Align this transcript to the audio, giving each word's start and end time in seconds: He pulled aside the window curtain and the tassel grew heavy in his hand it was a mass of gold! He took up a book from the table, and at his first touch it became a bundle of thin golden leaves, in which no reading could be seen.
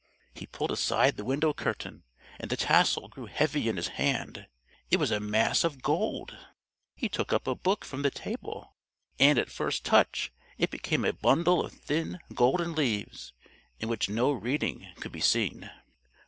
He 0.33 0.47
pulled 0.47 0.71
aside 0.71 1.15
the 1.15 1.23
window 1.23 1.53
curtain 1.53 2.05
and 2.39 2.49
the 2.49 2.57
tassel 2.57 3.07
grew 3.07 3.27
heavy 3.27 3.69
in 3.69 3.77
his 3.77 3.89
hand 3.89 4.47
it 4.89 4.97
was 4.97 5.11
a 5.11 5.19
mass 5.19 5.63
of 5.63 5.83
gold! 5.83 6.35
He 6.95 7.07
took 7.07 7.31
up 7.31 7.45
a 7.45 7.53
book 7.53 7.85
from 7.85 8.01
the 8.01 8.09
table, 8.09 8.73
and 9.19 9.37
at 9.37 9.49
his 9.49 9.55
first 9.55 9.85
touch 9.85 10.33
it 10.57 10.71
became 10.71 11.05
a 11.05 11.13
bundle 11.13 11.63
of 11.63 11.73
thin 11.73 12.17
golden 12.33 12.73
leaves, 12.73 13.33
in 13.79 13.89
which 13.89 14.09
no 14.09 14.31
reading 14.31 14.87
could 14.99 15.11
be 15.11 15.21
seen. 15.21 15.69